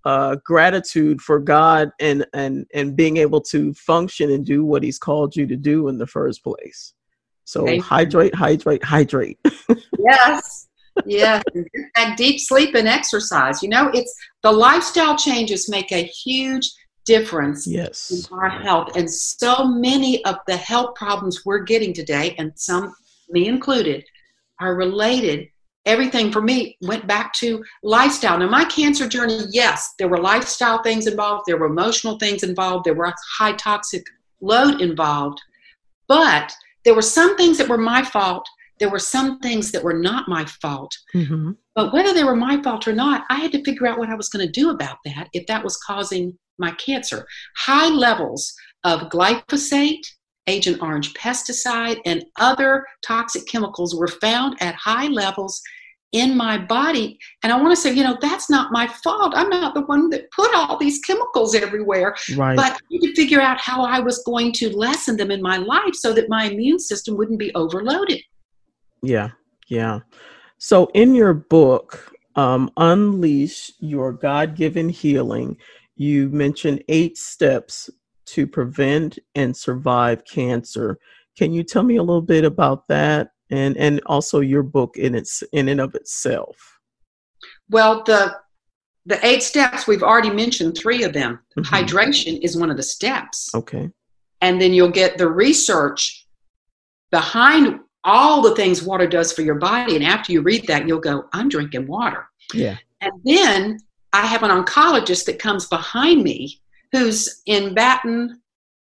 [0.06, 5.00] uh, gratitude for God and and and being able to function and do what He's
[5.00, 6.94] called you to do in the first place.
[7.44, 9.40] So Thank hydrate, hydrate, hydrate.
[10.00, 10.68] yes,
[11.06, 11.42] yeah,
[11.98, 13.62] and deep sleep and exercise.
[13.62, 14.14] You know, it's
[14.44, 16.72] the lifestyle changes make a huge
[17.06, 18.12] difference yes.
[18.12, 22.94] in our health, and so many of the health problems we're getting today, and some
[23.30, 24.04] me included,
[24.60, 25.48] are related
[25.86, 28.38] everything for me went back to lifestyle.
[28.38, 32.86] Now, my cancer journey, yes, there were lifestyle things involved, there were emotional things involved,
[32.86, 34.04] there were high toxic
[34.42, 35.40] load involved,
[36.08, 38.48] but there were some things that were my fault.
[38.80, 40.96] There were some things that were not my fault.
[41.16, 41.52] Mm-hmm.
[41.74, 44.16] But whether they were my fault or not, I had to figure out what I
[44.16, 47.26] was going to do about that if that was causing my cancer.
[47.58, 50.06] High levels of glyphosate,
[50.48, 55.62] Agent Orange pesticide, and other toxic chemicals were found at high levels
[56.12, 57.20] in my body.
[57.44, 59.34] And I want to say, you know, that's not my fault.
[59.36, 62.16] I'm not the one that put all these chemicals everywhere.
[62.38, 62.56] Right.
[62.56, 65.58] But I need to figure out how I was going to lessen them in my
[65.58, 68.22] life so that my immune system wouldn't be overloaded.
[69.04, 69.32] Yeah,
[69.68, 70.00] yeah.
[70.58, 75.58] So in your book, um, Unleash Your God Given Healing,
[75.98, 77.90] you mentioned eight steps
[78.26, 80.98] to prevent and survive cancer.
[81.38, 85.16] Can you tell me a little bit about that and and also your book in
[85.16, 86.80] its in and of itself?
[87.70, 88.36] Well, the
[89.06, 91.40] the eight steps we've already mentioned three of them.
[91.58, 91.74] Mm-hmm.
[91.74, 93.54] Hydration is one of the steps.
[93.54, 93.90] Okay.
[94.42, 96.28] And then you'll get the research
[97.12, 101.00] behind all the things water does for your body and after you read that you'll
[101.00, 102.28] go I'm drinking water.
[102.54, 102.78] Yeah.
[103.02, 103.80] And then
[104.14, 106.62] I have an oncologist that comes behind me
[106.96, 108.42] who's in Baton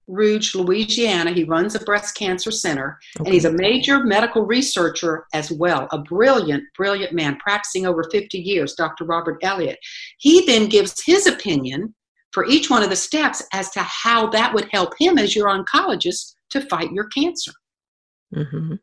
[0.07, 1.33] Rouge, Louisiana.
[1.33, 3.25] He runs a breast cancer center, okay.
[3.25, 5.89] and he's a major medical researcher as well.
[5.93, 9.05] A brilliant, brilliant man, practicing over 50 years, Dr.
[9.05, 9.79] Robert Elliott.
[10.19, 11.95] He then gives his opinion
[12.33, 15.49] for each one of the steps as to how that would help him as your
[15.49, 17.53] oncologist to fight your cancer.
[18.35, 18.75] Mm-hmm.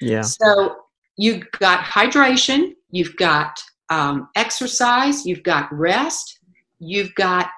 [0.00, 0.22] Yeah.
[0.22, 0.76] So
[1.16, 6.38] you've got hydration, you've got um, exercise, you've got rest,
[6.78, 7.48] you've got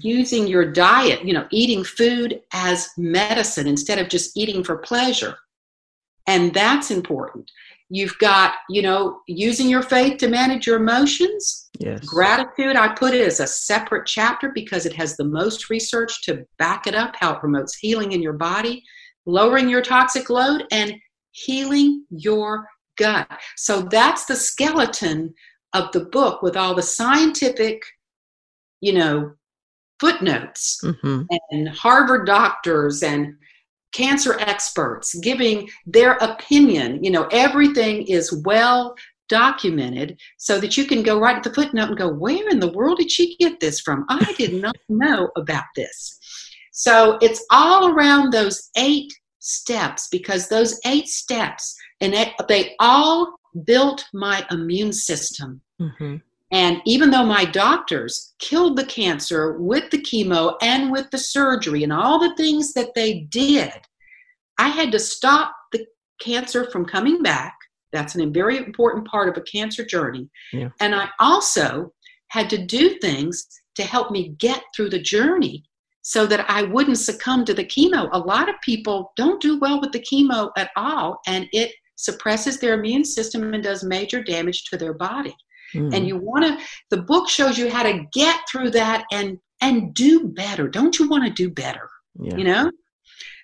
[0.00, 5.36] using your diet, you know, eating food as medicine instead of just eating for pleasure.
[6.26, 7.50] And that's important.
[7.90, 11.68] You've got, you know, using your faith to manage your emotions.
[11.78, 12.04] Yes.
[12.04, 16.46] Gratitude, I put it as a separate chapter because it has the most research to
[16.58, 18.82] back it up, how it promotes healing in your body,
[19.26, 20.94] lowering your toxic load, and
[21.32, 23.28] healing your gut.
[23.56, 25.34] So that's the skeleton
[25.74, 27.82] of the book with all the scientific,
[28.80, 29.32] you know,
[30.00, 31.22] footnotes mm-hmm.
[31.50, 33.34] and Harvard doctors and
[33.92, 37.02] cancer experts giving their opinion.
[37.02, 38.94] You know, everything is well
[39.28, 42.72] documented so that you can go right at the footnote and go, where in the
[42.72, 44.04] world did she get this from?
[44.08, 46.18] I did not know about this.
[46.72, 52.14] So it's all around those eight steps because those eight steps and
[52.48, 55.60] they all built my immune system.
[55.80, 56.16] Mm-hmm.
[56.54, 61.82] And even though my doctors killed the cancer with the chemo and with the surgery
[61.82, 63.72] and all the things that they did,
[64.56, 65.84] I had to stop the
[66.20, 67.56] cancer from coming back.
[67.92, 70.30] That's a very important part of a cancer journey.
[70.52, 70.68] Yeah.
[70.78, 71.92] And I also
[72.28, 75.64] had to do things to help me get through the journey
[76.02, 78.08] so that I wouldn't succumb to the chemo.
[78.12, 82.60] A lot of people don't do well with the chemo at all, and it suppresses
[82.60, 85.34] their immune system and does major damage to their body.
[85.74, 85.94] Mm.
[85.94, 89.94] And you want to, the book shows you how to get through that and and
[89.94, 90.68] do better.
[90.68, 91.88] Don't you want to do better?
[92.20, 92.36] Yeah.
[92.36, 92.70] You know?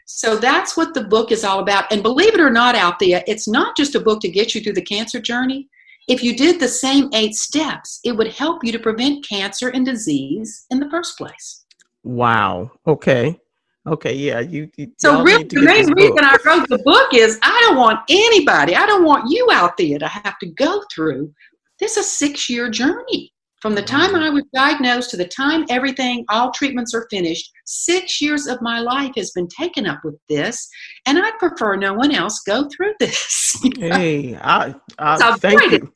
[0.05, 1.91] So that's what the book is all about.
[1.93, 4.61] And believe it or not, out there, it's not just a book to get you
[4.61, 5.69] through the cancer journey.
[6.09, 9.87] If you did the same eight steps, it would help you to prevent cancer and
[9.87, 11.65] disease in the first place.
[12.03, 12.73] Wow.
[12.87, 13.39] Okay.
[13.87, 14.71] Okay, yeah, you.
[14.77, 18.77] you so really, the main reason I wrote the book is I don't want anybody,
[18.77, 21.33] I don't want you out there to have to go through
[21.81, 23.33] this is a six year journey.
[23.61, 28.21] From the time I was diagnosed to the time everything, all treatments are finished, six
[28.23, 30.67] years of my life has been taken up with this,
[31.05, 33.63] and I prefer no one else go through this.
[33.79, 35.93] hey, I, I so thank you.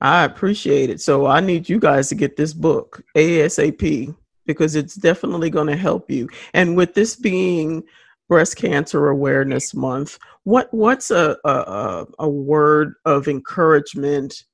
[0.00, 1.00] I appreciate it.
[1.00, 5.76] So I need you guys to get this book ASAP because it's definitely going to
[5.76, 6.28] help you.
[6.54, 7.84] And with this being
[8.28, 14.44] Breast Cancer Awareness Month, what what's a a, a word of encouragement?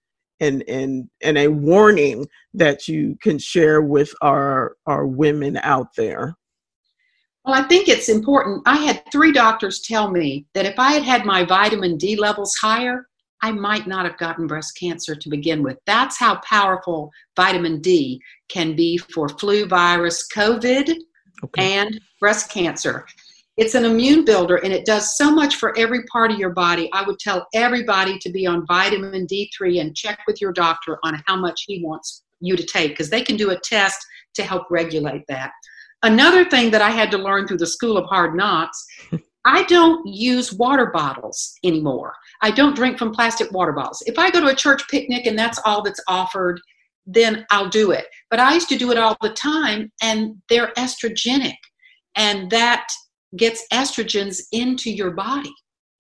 [0.41, 6.37] And and and a warning that you can share with our our women out there?
[7.45, 8.63] Well i think it's important.
[8.67, 12.55] I had three doctors tell me that if i had had my vitamin d levels
[12.57, 13.07] higher
[13.43, 15.79] i might not have gotten breast cancer to begin with.
[15.87, 20.95] That's how powerful vitamin d can be for flu virus covid
[21.45, 21.79] okay.
[21.79, 23.07] and breast cancer
[23.61, 26.89] it's an immune builder and it does so much for every part of your body.
[26.95, 31.23] I would tell everybody to be on vitamin D3 and check with your doctor on
[31.27, 33.99] how much he wants you to take because they can do a test
[34.35, 35.53] to help regulate that.
[36.03, 38.85] Another thing that I had to learn through the School of Hard Knocks
[39.45, 42.15] I don't use water bottles anymore.
[42.43, 44.03] I don't drink from plastic water bottles.
[44.07, 46.61] If I go to a church picnic and that's all that's offered,
[47.07, 48.07] then I'll do it.
[48.29, 51.57] But I used to do it all the time and they're estrogenic.
[52.17, 52.87] And that
[53.37, 55.53] gets estrogens into your body.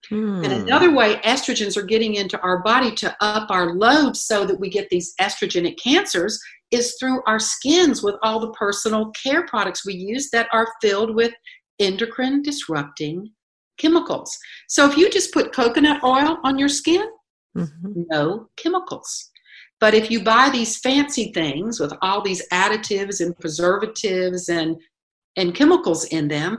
[0.09, 0.43] Hmm.
[0.45, 4.59] And another way estrogens are getting into our body to up our load so that
[4.59, 6.41] we get these estrogenic cancers
[6.71, 11.15] is through our skins with all the personal care products we use that are filled
[11.15, 11.33] with
[11.79, 13.31] endocrine disrupting
[13.79, 14.37] chemicals.
[14.69, 17.07] So if you just put coconut oil on your skin,
[17.57, 18.03] mm-hmm.
[18.09, 19.31] no chemicals.
[19.81, 24.77] But if you buy these fancy things with all these additives and preservatives and
[25.37, 26.59] and chemicals in them,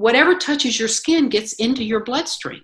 [0.00, 2.62] whatever touches your skin gets into your bloodstream.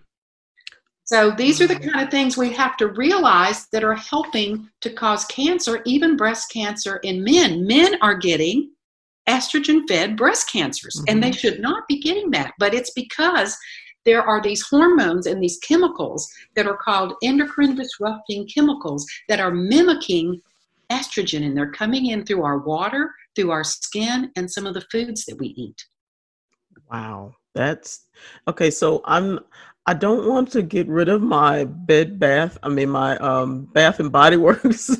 [1.04, 4.90] So these are the kind of things we have to realize that are helping to
[4.90, 7.66] cause cancer, even breast cancer in men.
[7.66, 8.72] Men are getting
[9.28, 11.04] estrogen fed breast cancers, mm-hmm.
[11.08, 11.36] and they mm-hmm.
[11.36, 12.54] should not be getting that.
[12.58, 13.54] But it's because
[14.06, 19.50] there are these hormones and these chemicals that are called endocrine disrupting chemicals that are
[19.50, 20.40] mimicking
[20.90, 24.86] estrogen, and they're coming in through our water, through our skin, and some of the
[24.90, 25.84] foods that we eat.
[26.90, 27.34] Wow.
[27.54, 28.06] That's
[28.48, 28.70] okay.
[28.70, 29.40] So I'm
[29.86, 32.58] I don't want to get rid of my bed bath.
[32.62, 34.90] I mean my um bath and body works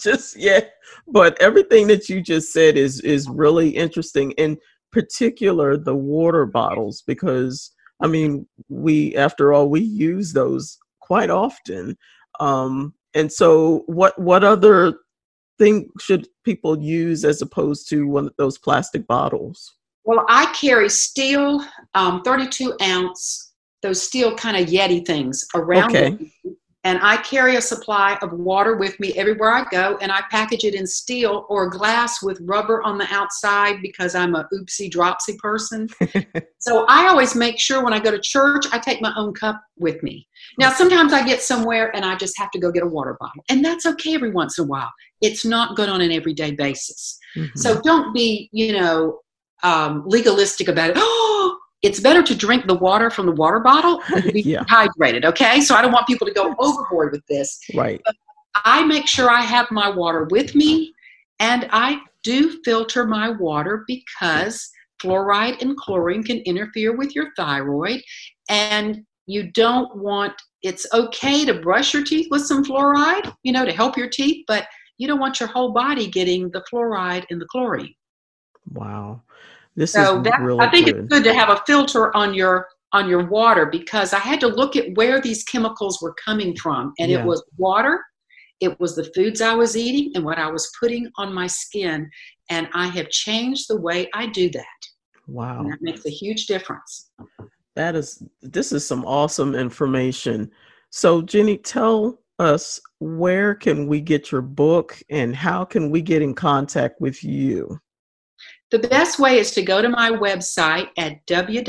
[0.00, 0.72] just yet.
[1.08, 4.32] But everything that you just said is is really interesting.
[4.32, 4.58] In
[4.92, 11.96] particular the water bottles because I mean we after all we use those quite often.
[12.40, 14.98] Um and so what what other
[15.58, 19.75] thing should people use as opposed to one of those plastic bottles?
[20.06, 23.52] Well, I carry steel um, 32 ounce
[23.82, 26.10] those steel kind of Yeti things around okay.
[26.10, 26.32] me
[26.86, 30.62] and I carry a supply of water with me everywhere I go, and I package
[30.62, 35.36] it in steel or glass with rubber on the outside because I'm a oopsie dropsy
[35.38, 35.88] person.
[36.60, 39.60] so I always make sure when I go to church, I take my own cup
[39.76, 40.28] with me.
[40.60, 43.42] Now, sometimes I get somewhere and I just have to go get a water bottle,
[43.48, 44.92] and that's okay every once in a while.
[45.20, 47.18] It's not good on an everyday basis.
[47.36, 47.58] Mm-hmm.
[47.58, 49.18] So don't be, you know,
[49.62, 50.96] um, legalistic about it.
[50.98, 54.64] Oh, it's better to drink the water from the water bottle to be yeah.
[54.64, 55.24] hydrated.
[55.24, 57.60] Okay, so I don't want people to go overboard with this.
[57.74, 58.00] Right.
[58.04, 58.16] But
[58.64, 60.92] I make sure I have my water with me,
[61.38, 64.70] and I do filter my water because
[65.02, 68.00] fluoride and chlorine can interfere with your thyroid,
[68.48, 70.32] and you don't want.
[70.62, 74.44] It's okay to brush your teeth with some fluoride, you know, to help your teeth,
[74.48, 74.66] but
[74.98, 77.94] you don't want your whole body getting the fluoride and the chlorine.
[78.72, 79.22] Wow.
[79.76, 80.96] This so that, really I think good.
[80.96, 84.46] it's good to have a filter on your on your water because I had to
[84.46, 87.20] look at where these chemicals were coming from, and yeah.
[87.20, 88.02] it was water,
[88.60, 92.08] it was the foods I was eating, and what I was putting on my skin,
[92.48, 94.64] and I have changed the way I do that.
[95.26, 97.10] Wow, and that makes a huge difference.
[97.74, 100.50] That is this is some awesome information.
[100.90, 106.22] So Ginny, tell us where can we get your book and how can we get
[106.22, 107.78] in contact with you?
[108.70, 111.66] The best way is to go to my website at www.ginny,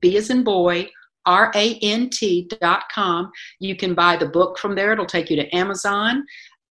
[0.00, 0.88] B as in boy,
[1.26, 3.30] R A N T dot com.
[3.60, 4.92] You can buy the book from there.
[4.92, 6.24] It'll take you to Amazon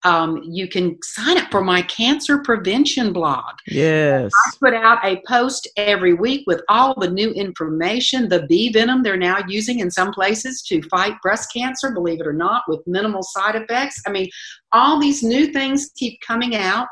[0.04, 3.54] um, you can sign up for my cancer prevention blog.
[3.66, 4.32] Yes.
[4.34, 9.02] I put out a post every week with all the new information, the bee venom
[9.02, 12.80] they're now using in some places to fight breast cancer, believe it or not, with
[12.86, 14.02] minimal side effects.
[14.06, 14.28] I mean,
[14.72, 16.88] all these new things keep coming out,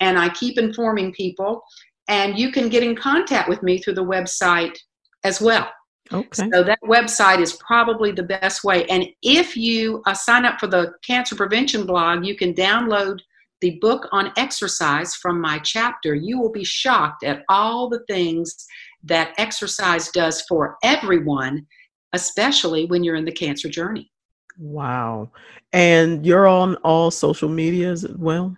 [0.00, 1.62] and I keep informing people.
[2.08, 4.76] And you can get in contact with me through the website
[5.24, 5.68] as well.
[6.12, 6.48] Okay.
[6.52, 8.84] So that website is probably the best way.
[8.86, 13.18] And if you uh, sign up for the cancer prevention blog, you can download
[13.60, 16.14] the book on exercise from my chapter.
[16.14, 18.66] You will be shocked at all the things
[19.04, 21.66] that exercise does for everyone,
[22.12, 24.10] especially when you're in the cancer journey.
[24.58, 25.30] Wow.
[25.72, 28.56] And you're on all social medias as well?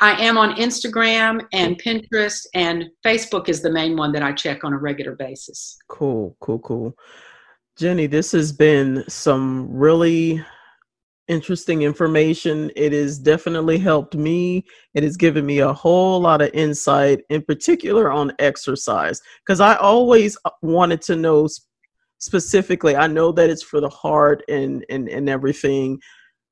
[0.00, 4.64] I am on Instagram and Pinterest, and Facebook is the main one that I check
[4.64, 5.78] on a regular basis.
[5.88, 6.96] Cool, cool, cool.
[7.76, 10.44] Ginny, this has been some really
[11.28, 12.70] interesting information.
[12.74, 14.64] It has definitely helped me.
[14.94, 19.76] It has given me a whole lot of insight, in particular on exercise, because I
[19.76, 21.48] always wanted to know
[22.18, 22.96] specifically.
[22.96, 26.00] I know that it's for the heart and and and everything,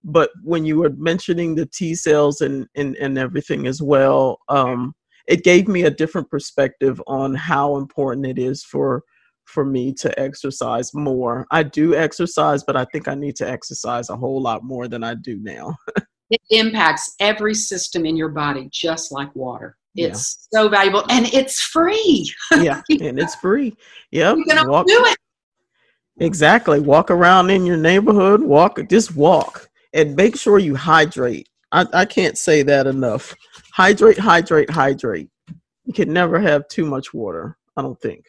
[0.05, 4.95] but when you were mentioning the T cells and, and, and everything as well, um,
[5.27, 9.03] it gave me a different perspective on how important it is for
[9.45, 11.47] for me to exercise more.
[11.51, 15.03] I do exercise, but I think I need to exercise a whole lot more than
[15.03, 15.75] I do now.
[16.31, 19.77] it impacts every system in your body just like water.
[19.95, 20.61] It's yeah.
[20.61, 22.31] so valuable and it's free.
[22.61, 23.75] yeah, and it's free.
[24.13, 24.37] Yep.
[24.37, 25.17] You can walk, do it.
[26.21, 26.81] Exactly.
[26.81, 31.49] Walk around in your neighborhood, walk just walk and make sure you hydrate.
[31.72, 33.34] I, I can't say that enough.
[33.72, 35.28] Hydrate, hydrate, hydrate.
[35.84, 38.26] You can never have too much water, I don't think.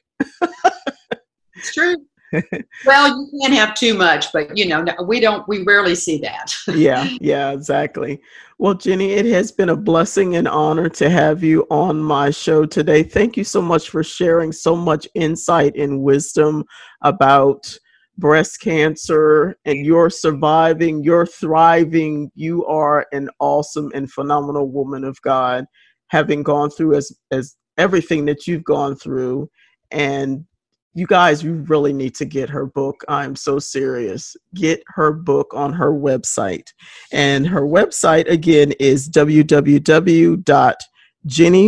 [1.55, 1.95] it's true.
[2.85, 6.53] well, you can't have too much, but you know, we don't, we rarely see that.
[6.67, 8.21] yeah, yeah, exactly.
[8.59, 12.65] Well, Ginny, it has been a blessing and honor to have you on my show
[12.65, 13.03] today.
[13.03, 16.65] Thank you so much for sharing so much insight and wisdom
[17.01, 17.77] about
[18.19, 25.21] breast cancer and you're surviving, you're thriving, you are an awesome and phenomenal woman of
[25.21, 25.65] God,
[26.07, 29.49] having gone through as as everything that you've gone through.
[29.91, 30.45] And
[30.93, 33.05] you guys, you really need to get her book.
[33.07, 34.35] I'm so serious.
[34.53, 36.73] Get her book on her website.
[37.11, 40.39] And her website again is www.ginny,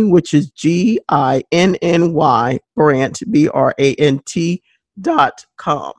[0.02, 4.62] which is G I N N Y, Brant, B R A N T
[5.00, 5.94] dot com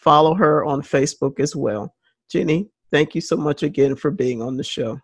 [0.00, 1.94] follow her on Facebook as well.
[2.30, 4.98] Ginny, thank you so much again for being on the show.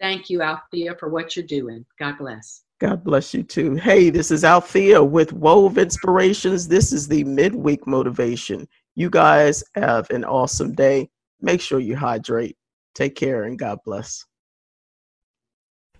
[0.00, 1.84] Thank you, Althea, for what you're doing.
[1.98, 2.64] God bless.
[2.80, 3.76] God bless you too.
[3.76, 6.66] Hey, this is Althea with Wove Inspirations.
[6.66, 8.66] This is the midweek motivation.
[8.96, 11.08] You guys have an awesome day.
[11.40, 12.56] Make sure you hydrate.
[12.94, 14.24] Take care and God bless.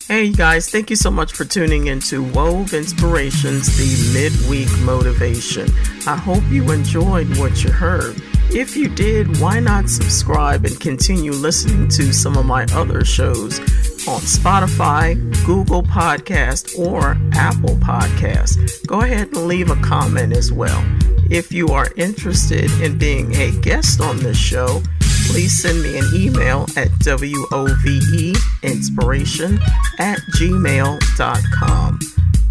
[0.09, 5.69] Hey guys, thank you so much for tuning into Wove Inspirations, the midweek motivation.
[6.07, 8.17] I hope you enjoyed what you heard.
[8.51, 13.61] If you did, why not subscribe and continue listening to some of my other shows?
[14.09, 15.15] on Spotify,
[15.47, 18.85] Google Podcast, or Apple Podcast.
[18.87, 20.85] Go ahead and leave a comment as well.
[21.31, 24.83] If you are interested in being a guest on this show,
[25.29, 29.61] please send me an email at woveinspiration
[29.99, 31.99] at gmail.com.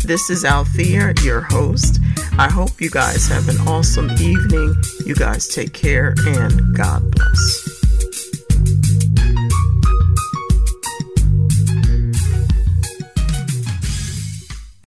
[0.03, 1.99] This is Althea, your host.
[2.37, 4.75] I hope you guys have an awesome evening.
[5.05, 7.81] You guys take care and God bless.